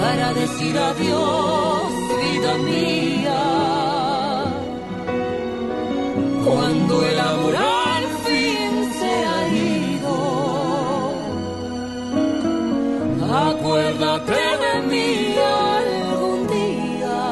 [0.00, 3.05] para decir adiós, vida mía.
[6.86, 10.16] Cuando el amor al fin se ha ido,
[13.48, 15.34] acuérdate de mí
[15.74, 17.22] algún día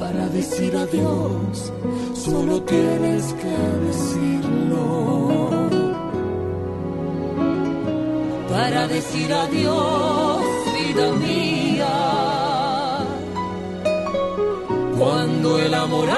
[0.00, 1.72] para decir adiós.
[2.12, 3.56] Solo tienes que
[3.86, 5.48] decirlo
[8.50, 10.42] para decir adiós,
[10.74, 12.26] vida mía.
[14.98, 16.08] Cuando el amor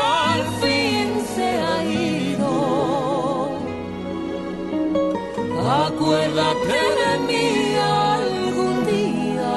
[6.09, 9.57] acuérdate de mí algún día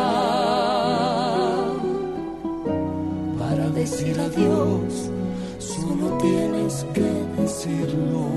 [3.39, 5.09] para decir adiós.
[5.59, 8.30] Solo tienes que decirlo.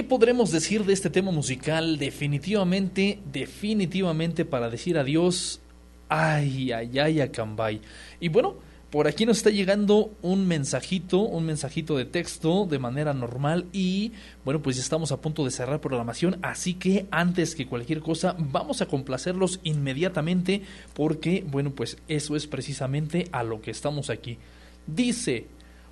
[0.00, 1.98] Qué podremos decir de este tema musical?
[1.98, 5.60] Definitivamente, definitivamente para decir adiós,
[6.08, 7.82] ay, ay, ay, a Cambay.
[8.18, 8.54] Y bueno,
[8.88, 14.12] por aquí nos está llegando un mensajito, un mensajito de texto de manera normal y
[14.42, 18.34] bueno, pues ya estamos a punto de cerrar programación, así que antes que cualquier cosa
[18.38, 20.62] vamos a complacerlos inmediatamente
[20.94, 24.38] porque bueno, pues eso es precisamente a lo que estamos aquí.
[24.86, 25.46] Dice,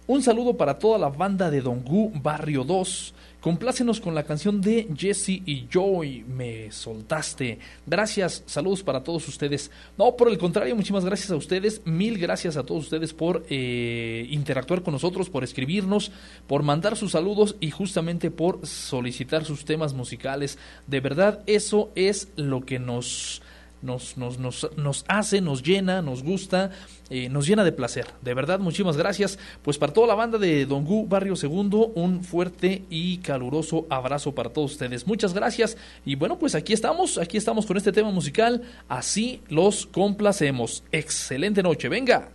[0.09, 3.15] un saludo para toda la banda de Dongu Barrio 2.
[3.43, 7.59] Complácenos con la canción de Jesse y Joy, Me Soltaste.
[7.87, 9.71] Gracias, saludos para todos ustedes.
[9.99, 11.83] No, por el contrario, muchísimas gracias a ustedes.
[11.85, 16.11] Mil gracias a todos ustedes por eh, interactuar con nosotros, por escribirnos,
[16.47, 20.59] por mandar sus saludos y justamente por solicitar sus temas musicales.
[20.87, 23.43] De verdad, eso es lo que nos
[23.83, 26.71] nos, nos, nos, nos hace, nos llena, nos gusta,
[27.11, 28.07] eh, nos llena de placer.
[28.23, 29.39] De verdad, muchísimas gracias.
[29.63, 34.51] Pues para toda la banda de Dongu Barrio Segundo, un fuerte y caluroso abrazo para
[34.51, 35.07] todos ustedes.
[35.07, 35.77] Muchas gracias.
[36.05, 38.63] Y bueno, pues aquí estamos, aquí estamos con este tema musical.
[38.89, 40.83] Así los complacemos.
[40.91, 42.31] Excelente noche, venga.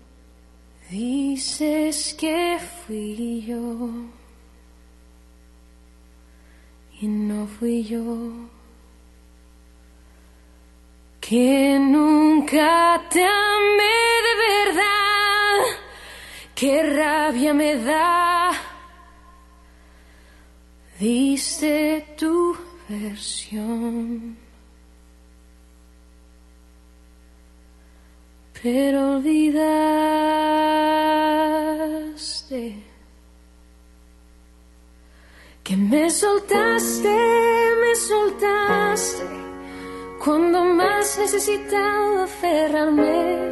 [0.90, 3.90] Dices que fui yo
[7.02, 8.53] y no fui yo.
[11.30, 13.98] Que nunca te amé
[14.28, 15.58] de verdad,
[16.54, 18.52] qué rabia me da.
[21.00, 22.58] Diste tu
[22.90, 24.38] versión.
[28.62, 29.64] Pero olvidaste
[35.64, 37.16] que me soltaste,
[37.80, 39.53] me soltaste
[40.24, 43.52] cuando más necesitaba aferrarme.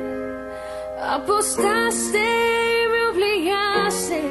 [1.02, 4.22] Apostaste y me obligaste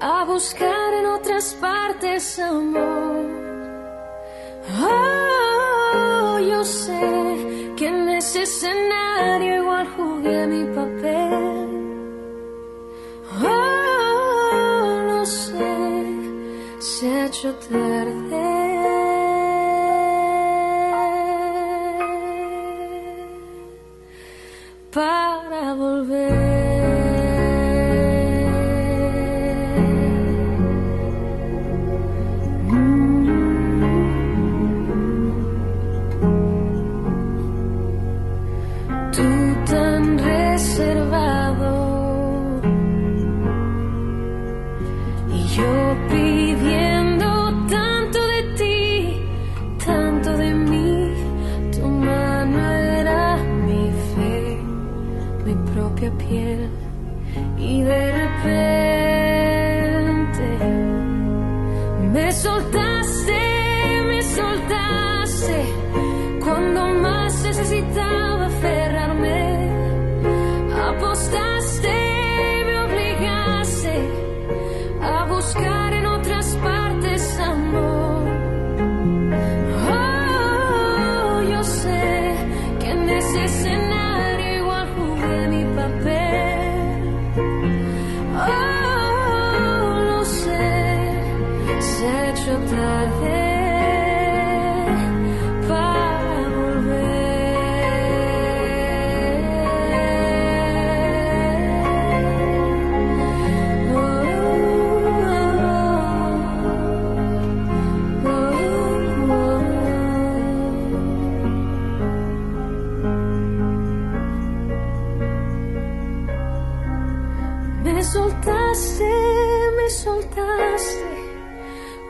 [0.00, 3.26] a buscar en otras partes amor.
[4.82, 11.68] Oh, yo sé que en ese escenario igual jugué mi papel.
[13.42, 15.76] Oh, lo sé,
[16.78, 18.61] se ha hecho tarde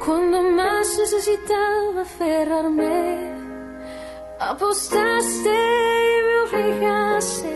[0.05, 3.31] cuando más necesitaba aferrarme.
[4.41, 7.55] Apostaste y me obligaste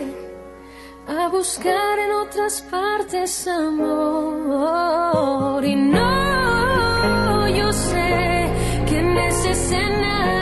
[1.07, 4.45] a buscar en otras partes amor.
[5.65, 8.49] Y no, yo sé
[8.87, 10.36] que en ese escenario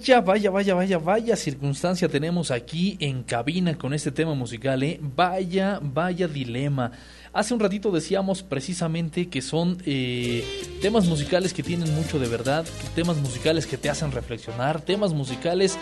[0.00, 4.98] Vaya, vaya, vaya, vaya, vaya circunstancia tenemos aquí en cabina con este tema musical, ¿eh?
[4.98, 6.90] Vaya, vaya dilema.
[7.34, 10.42] Hace un ratito decíamos precisamente que son eh,
[10.80, 15.76] temas musicales que tienen mucho de verdad, temas musicales que te hacen reflexionar, temas musicales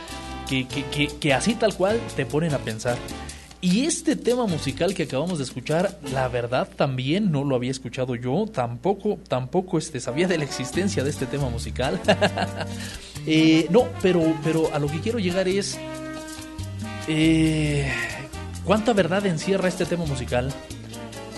[0.49, 2.99] que, que, que así tal cual te ponen a pensar.
[3.61, 8.15] Y este tema musical que acabamos de escuchar, la verdad también no lo había escuchado
[8.15, 12.01] yo, tampoco, tampoco este, sabía de la existencia de este tema musical.
[13.31, 15.77] Eh, no, pero, pero a lo que quiero llegar es
[17.09, 17.91] eh,
[18.65, 20.53] cuánta verdad encierra este tema musical.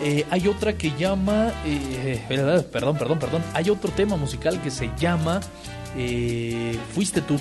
[0.03, 4.91] Eh, hay otra que llama, eh, perdón, perdón, perdón, hay otro tema musical que se
[4.99, 5.41] llama
[6.95, 7.39] Fuiste tú.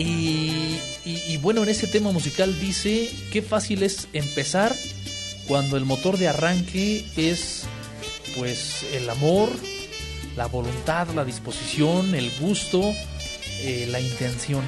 [0.00, 4.74] Y, bueno, en ese tema musical dice qué fácil es empezar
[5.48, 7.64] cuando el motor de arranque es
[8.36, 9.50] pues el amor,
[10.36, 12.94] la voluntad, la disposición, el gusto,
[13.60, 14.62] eh, la intención.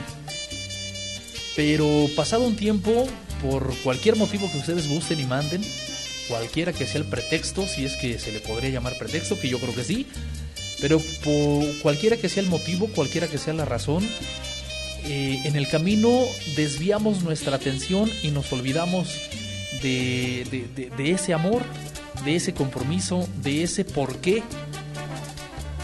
[1.55, 3.07] Pero pasado un tiempo,
[3.41, 5.62] por cualquier motivo que ustedes gusten y manden,
[6.28, 9.61] cualquiera que sea el pretexto, si es que se le podría llamar pretexto, que yo
[9.61, 10.07] creo que sí,
[10.81, 14.09] pero por cualquiera que sea el motivo, cualquiera que sea la razón,
[15.05, 16.24] eh, en el camino
[16.57, 19.09] desviamos nuestra atención y nos olvidamos
[19.82, 20.66] de,
[20.98, 21.62] ese amor,
[22.24, 24.42] de ese compromiso, de ese por qué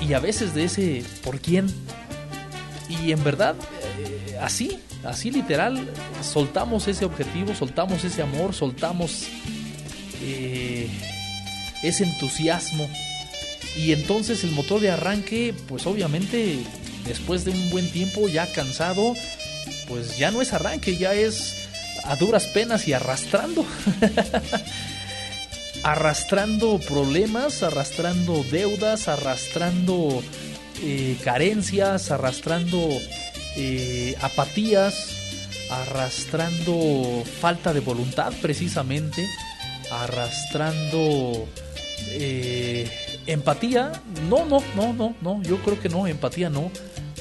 [0.01, 1.67] y a veces de ese por quién.
[2.89, 3.57] Y en verdad,
[3.99, 5.89] eh, así, así literal,
[6.23, 9.27] soltamos ese objetivo, soltamos ese amor, soltamos
[10.23, 10.89] eh,
[11.83, 12.89] ese entusiasmo.
[13.77, 16.61] Y entonces el motor de arranque, pues obviamente,
[17.07, 19.15] después de un buen tiempo ya cansado,
[19.89, 21.69] pues ya no es arranque, ya es
[22.05, 23.65] a duras penas y arrastrando.
[25.83, 30.23] arrastrando problemas, arrastrando deudas, arrastrando
[30.83, 32.89] eh, carencias, arrastrando
[33.57, 35.17] eh, apatías,
[35.71, 39.27] arrastrando falta de voluntad precisamente,
[39.91, 41.47] arrastrando
[42.09, 42.91] eh,
[43.27, 43.93] empatía.
[44.29, 46.71] No, no, no, no, no, yo creo que no, empatía no.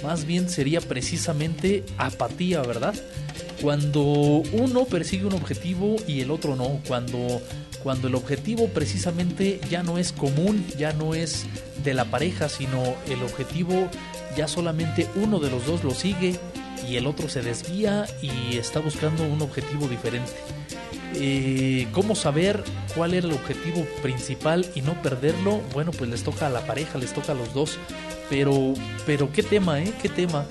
[0.03, 2.95] Más bien sería precisamente apatía, ¿verdad?
[3.61, 7.41] Cuando uno persigue un objetivo y el otro no, cuando
[7.85, 11.45] cuando el objetivo precisamente ya no es común, ya no es
[11.83, 13.91] de la pareja, sino el objetivo
[14.35, 16.35] ya solamente uno de los dos lo sigue
[16.89, 20.31] y el otro se desvía y está buscando un objetivo diferente.
[21.13, 22.63] Eh, ¿Cómo saber
[22.95, 25.61] cuál era el objetivo principal y no perderlo?
[25.71, 27.77] Bueno, pues les toca a la pareja, les toca a los dos.
[28.30, 28.73] Pero,
[29.05, 29.93] pero qué tema, ¿eh?
[30.01, 30.45] ¿Qué tema?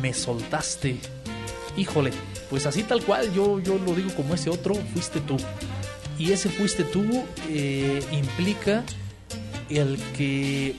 [0.00, 0.96] Me soltaste.
[1.76, 2.12] Híjole,
[2.50, 5.36] pues así tal cual, yo, yo lo digo como ese otro, fuiste tú.
[6.18, 8.84] Y ese fuiste tú eh, implica
[9.68, 10.74] el que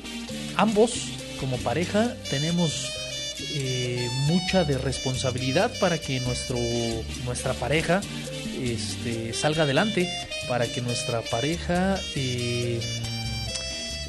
[0.56, 2.92] ambos como pareja tenemos
[3.54, 6.58] eh, mucha de responsabilidad para que nuestro,
[7.26, 8.02] nuestra pareja
[8.62, 10.10] este, salga adelante,
[10.48, 12.80] para que nuestra pareja eh,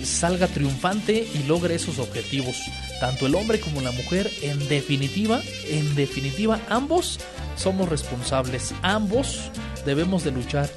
[0.05, 2.57] salga triunfante y logre esos objetivos.
[3.01, 7.19] Tanto el hombre como la mujer, en definitiva, en definitiva, ambos
[7.57, 9.51] somos responsables, ambos
[9.85, 10.69] debemos de luchar.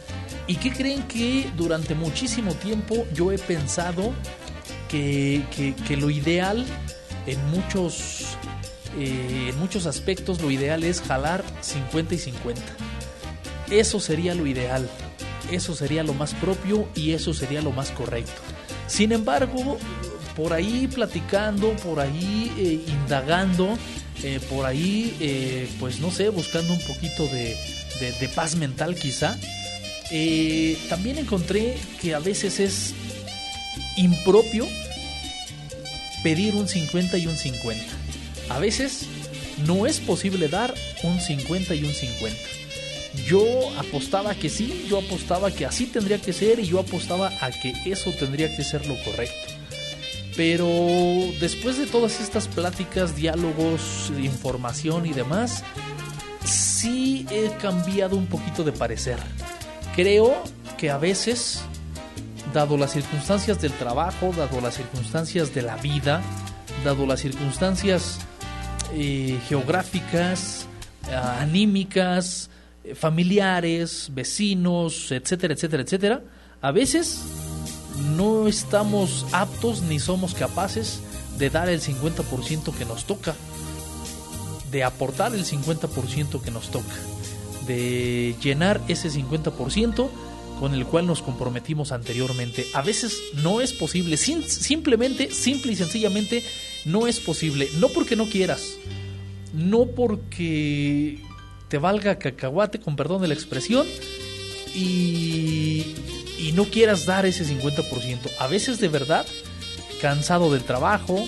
[0.48, 4.14] ¿Y qué creen que durante muchísimo tiempo yo he pensado
[4.90, 5.42] que,
[5.88, 6.66] que- lo ideal
[7.28, 8.24] en muchos,
[9.00, 12.62] eh, en muchos aspectos, lo ideal es jalar 50 y 50?
[13.70, 14.90] Eso sería lo ideal,
[15.52, 18.42] eso sería lo más propio y eso sería lo más correcto.
[18.92, 19.78] Sin embargo,
[20.36, 23.78] por ahí platicando, por ahí eh, indagando,
[24.22, 27.56] eh, por ahí, eh, pues no sé, buscando un poquito de,
[28.36, 29.38] paz mental quizá,
[30.12, 32.94] eh, también encontré que a veces es
[33.96, 34.68] impropio
[36.22, 37.84] pedir un 50 y un 50.
[38.50, 39.06] A veces
[39.66, 40.74] no es posible dar
[41.04, 42.38] un 50 y un 50.
[43.26, 43.44] Yo
[43.78, 47.74] apostaba que sí, yo apostaba que así tendría que ser y yo apostaba a que
[47.86, 49.54] eso tendría que ser lo correcto.
[50.36, 50.66] Pero
[51.40, 55.64] después de todas estas pláticas, diálogos, información y demás,
[56.46, 59.18] sí he cambiado un poquito de parecer.
[59.96, 60.42] Creo
[60.78, 61.62] que a veces,
[62.54, 66.22] dado las circunstancias del trabajo, dado las circunstancias de la vida,
[66.86, 68.20] dado las circunstancias
[68.94, 70.66] eh, geográficas,
[71.12, 72.50] anímicas,
[72.96, 76.22] familiares, vecinos, etcétera, etcétera, etcétera,
[76.62, 77.22] a veces
[78.16, 81.02] no estamos aptos ni somos capaces
[81.38, 83.36] de dar el 50% que nos toca,
[84.72, 86.96] de aportar el 50% que nos toca,
[87.68, 90.10] de llenar ese 50%
[90.60, 92.68] con el cual nos comprometimos anteriormente.
[92.74, 96.44] A veces no es posible, simplemente, simple y sencillamente,
[96.86, 97.68] no es posible.
[97.80, 98.78] No porque no quieras,
[99.54, 101.20] no porque
[101.72, 103.88] te valga cacahuate, con perdón de la expresión,
[104.76, 105.86] y,
[106.54, 108.18] no quieras dar ese 50%.
[108.40, 109.26] A veces de verdad,
[110.02, 111.26] cansado del trabajo,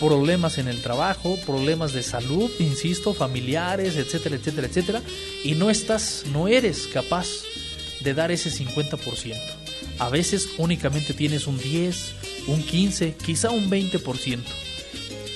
[0.00, 5.02] problemas en el trabajo, problemas de salud, insisto, familiares, etcétera, etcétera, etcétera,
[5.44, 7.28] y no estás, no eres capaz
[8.00, 9.36] de dar ese 50%.
[10.00, 12.14] A veces únicamente tienes un 10,
[12.48, 14.40] un 15, quizá un 20%.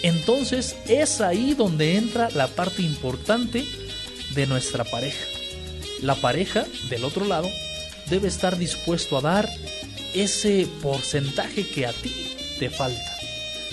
[0.03, 3.65] Entonces es ahí donde entra la parte importante
[4.39, 5.27] de nuestra pareja.
[6.01, 7.51] La pareja, del otro lado,
[8.09, 9.51] debe estar dispuesto a dar
[10.15, 12.15] ese porcentaje que a ti
[12.61, 13.17] te falta.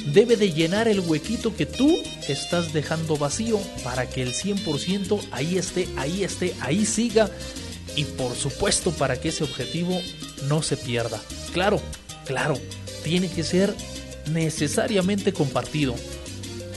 [0.07, 5.59] Debe de llenar el huequito que tú estás dejando vacío para que el 100% ahí
[5.59, 7.29] esté, ahí esté, ahí siga
[7.95, 10.01] y por supuesto para que ese objetivo
[10.49, 11.21] no se pierda.
[11.53, 11.79] Claro,
[12.25, 12.55] claro,
[13.03, 13.71] tiene que ser
[14.31, 15.93] necesariamente compartido.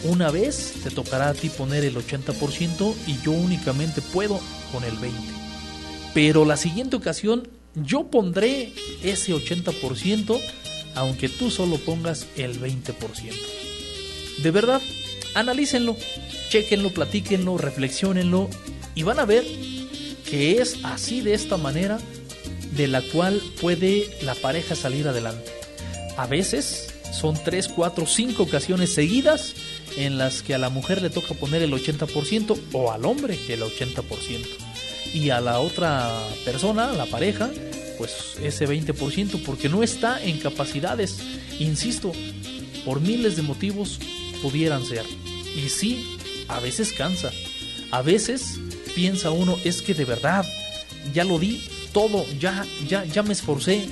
[0.05, 4.41] Una vez te tocará a ti poner el 80% y yo únicamente puedo
[4.73, 5.11] con el 20%.
[6.15, 8.73] Pero la siguiente ocasión yo pondré
[9.03, 10.41] ese 80%
[10.95, 12.95] aunque tú solo pongas el 20%.
[14.43, 14.81] De verdad,
[15.35, 15.97] analícenlo,
[16.49, 18.49] chequenlo, platíquenlo, reflexionenlo
[18.95, 19.45] y van a ver
[20.29, 21.99] que es así de esta manera
[22.73, 25.51] de la cual puede la pareja salir adelante.
[26.17, 29.55] A veces son 3, 4, 5 ocasiones seguidas
[29.97, 33.63] en las que a la mujer le toca poner el 80% o al hombre el
[33.63, 34.47] 80%.
[35.15, 36.11] Y a la otra
[36.45, 37.51] persona, la pareja,
[37.97, 41.19] pues ese 20% porque no está en capacidades,
[41.59, 42.13] insisto,
[42.85, 43.99] por miles de motivos
[44.43, 45.05] pudieran ser.
[45.57, 46.19] Y sí,
[46.49, 47.31] a veces cansa.
[47.91, 48.61] A veces
[48.95, 50.45] piensa uno, es que de verdad,
[51.13, 51.63] ya lo di
[51.93, 53.89] todo, ya, ya, ya me esforcé.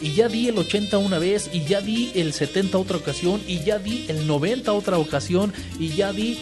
[0.00, 3.60] Y ya di el 80 una vez, y ya di el 70 otra ocasión, y
[3.60, 6.38] ya di el 90 otra ocasión, y ya di...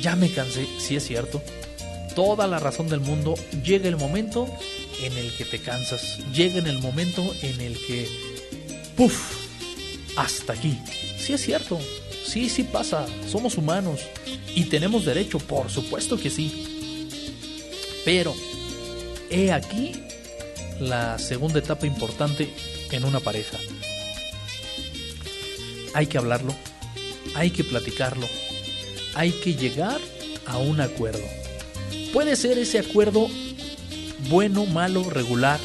[0.00, 1.42] Ya me cansé, sí es cierto.
[2.14, 3.34] Toda la razón del mundo.
[3.64, 4.48] Llega el momento
[5.02, 6.18] en el que te cansas.
[6.32, 8.08] Llega en el momento en el que...
[8.96, 9.48] ¡Puf!
[10.16, 10.78] Hasta aquí.
[11.18, 11.78] Sí es cierto.
[12.24, 13.06] Sí, sí pasa.
[13.28, 14.00] Somos humanos.
[14.54, 17.08] Y tenemos derecho, por supuesto que sí.
[18.04, 18.34] Pero,
[19.30, 19.92] he aquí
[20.80, 22.48] la segunda etapa importante
[22.90, 23.58] en una pareja.
[25.94, 26.54] Hay que hablarlo,
[27.34, 28.26] hay que platicarlo,
[29.14, 30.00] hay que llegar
[30.46, 31.24] a un acuerdo.
[32.12, 33.28] Puede ser ese acuerdo
[34.28, 35.60] bueno, malo, regular,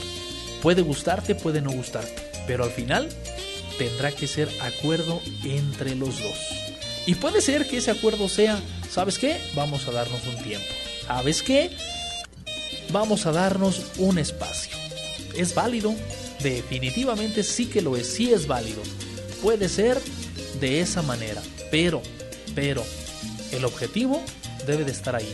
[0.61, 2.15] puede gustarte, puede no gustarte,
[2.47, 3.09] pero al final
[3.77, 6.37] tendrá que ser acuerdo entre los dos.
[7.05, 8.59] Y puede ser que ese acuerdo sea,
[8.89, 9.41] ¿sabes qué?
[9.55, 10.67] Vamos a darnos un tiempo.
[11.05, 11.69] ¿Sabes qué?
[12.91, 14.77] Vamos a darnos un espacio.
[15.35, 15.93] ¿Es válido?
[16.43, 18.81] Definitivamente sí que lo es, sí es válido.
[19.41, 19.99] Puede ser
[20.59, 21.41] de esa manera,
[21.71, 22.01] pero,
[22.53, 22.83] pero,
[23.51, 24.21] el objetivo
[24.67, 25.33] debe de estar ahí.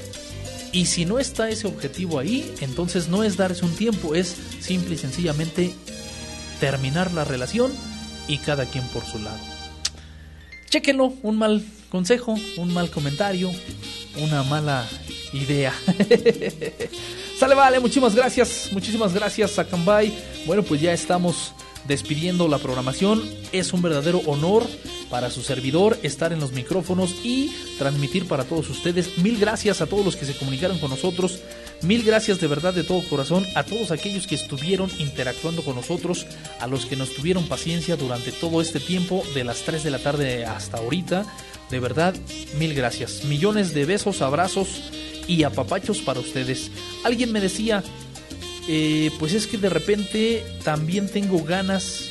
[0.71, 4.95] Y si no está ese objetivo ahí, entonces no es darse un tiempo, es simple
[4.95, 5.73] y sencillamente
[6.59, 7.71] terminar la relación
[8.27, 9.39] y cada quien por su lado.
[10.69, 13.51] Chéquenlo, un mal consejo, un mal comentario,
[14.17, 14.87] una mala
[15.33, 15.73] idea.
[17.39, 20.13] Sale, vale, muchísimas gracias, muchísimas gracias a Cambay.
[20.45, 21.53] Bueno, pues ya estamos
[21.87, 23.23] despidiendo la programación.
[23.53, 24.67] Es un verdadero honor
[25.09, 29.19] para su servidor estar en los micrófonos y transmitir para todos ustedes.
[29.19, 31.39] Mil gracias a todos los que se comunicaron con nosotros.
[31.81, 36.27] Mil gracias de verdad de todo corazón a todos aquellos que estuvieron interactuando con nosotros,
[36.59, 39.99] a los que nos tuvieron paciencia durante todo este tiempo, de las 3 de la
[39.99, 41.25] tarde hasta ahorita.
[41.71, 42.13] De verdad,
[42.57, 43.23] mil gracias.
[43.23, 44.91] Millones de besos, abrazos
[45.29, 46.71] y apapachos para ustedes.
[47.03, 47.83] Alguien me decía,
[48.67, 52.09] eh, pues es que de repente también tengo ganas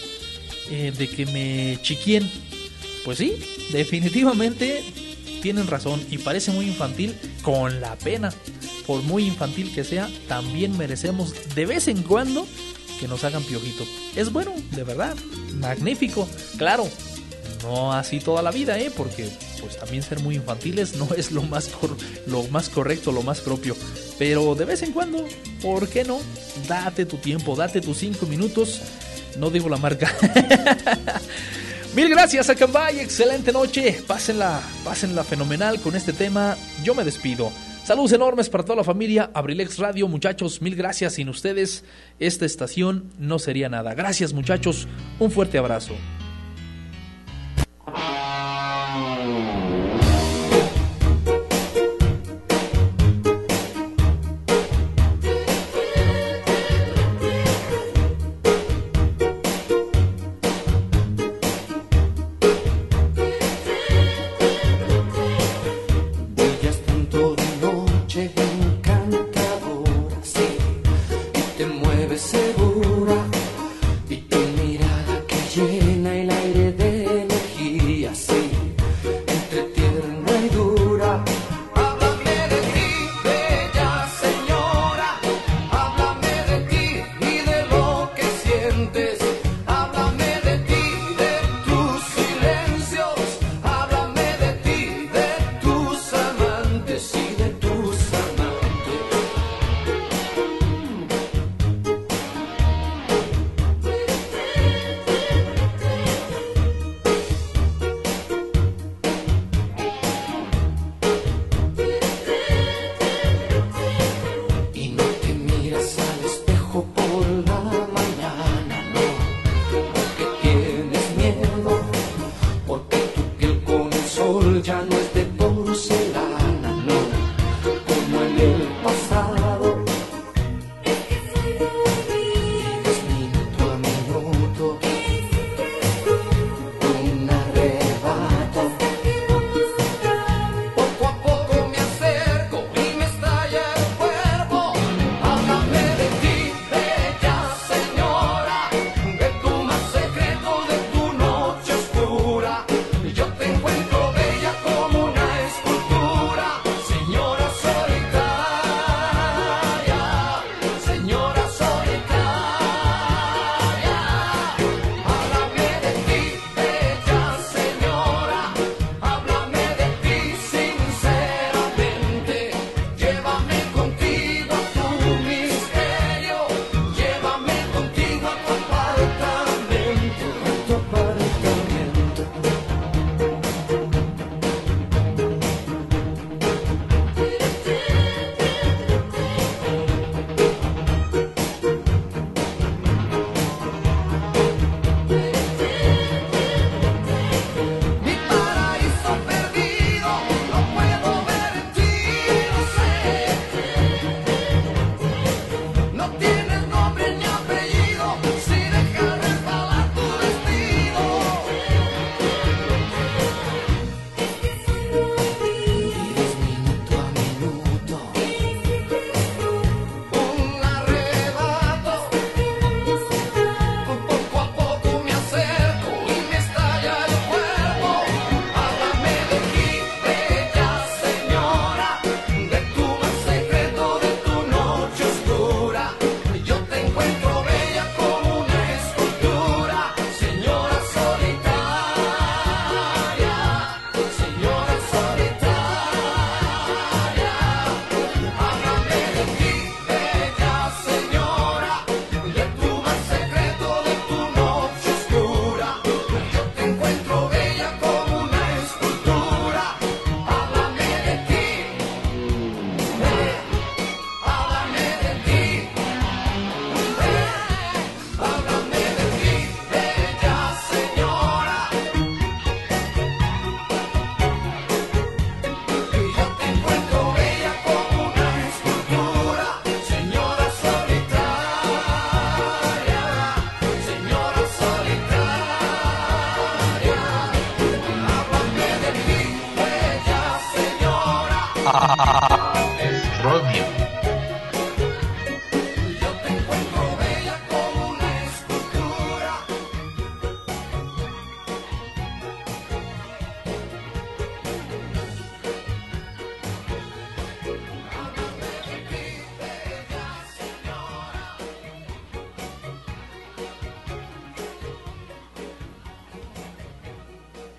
[0.71, 2.31] eh, de que me chiquien.
[3.05, 3.35] Pues sí,
[3.73, 4.85] definitivamente
[5.43, 8.33] tienen razón y parece muy infantil con la pena.
[8.87, 12.47] Por muy infantil que sea, también merecemos de vez en cuando
[13.01, 13.85] que nos hagan piojito.
[14.17, 15.17] Es bueno, de verdad,
[15.55, 16.29] magnífico.
[16.57, 16.89] Claro,
[17.63, 18.91] no así toda la vida, ¿eh?
[18.97, 19.29] Porque
[19.61, 21.97] pues también ser muy infantiles no es lo más, cor-
[22.27, 23.77] lo más correcto, lo más propio.
[24.19, 25.25] Pero de vez en cuando,
[25.63, 26.19] ¿por qué no?
[26.69, 28.81] Date tu tiempo, date tus cinco minutos.
[29.39, 30.13] No digo la marca.
[31.95, 34.01] Mil gracias a Cambay, excelente noche.
[34.07, 36.57] Pásenla, pásenla fenomenal con este tema.
[36.85, 37.51] Yo me despido.
[37.85, 39.31] Saludos enormes para toda la familia.
[39.33, 41.15] Abrilex Radio, muchachos, mil gracias.
[41.15, 41.85] Sin ustedes,
[42.21, 43.95] esta estación no sería nada.
[43.95, 44.87] Gracias, muchachos.
[45.19, 45.95] Un fuerte abrazo.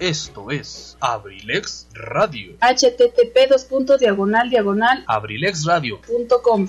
[0.10, 2.54] Esto es Abrilex Radio.
[2.60, 6.02] http dos puntos diagonal diagonal Abrilex Radio.
[6.02, 6.68] punto com.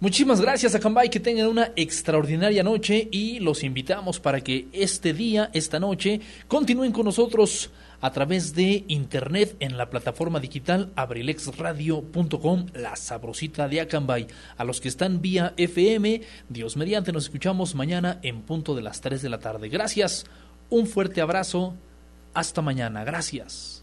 [0.00, 5.14] Muchísimas gracias a Cambay, que tengan una extraordinaria noche y los invitamos para que este
[5.14, 7.70] día, esta noche, continúen con nosotros
[8.02, 14.26] a través de internet en la plataforma digital abrilexradio.com, la sabrosita de Acambay.
[14.58, 16.20] A los que están vía FM,
[16.50, 19.70] Dios mediante, nos escuchamos mañana en punto de las 3 de la tarde.
[19.70, 20.26] Gracias,
[20.68, 21.78] un fuerte abrazo,
[22.34, 23.73] hasta mañana, gracias.